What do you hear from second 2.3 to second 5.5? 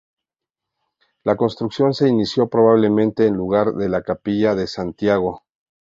probablemente en lugar de la capilla de Santiago.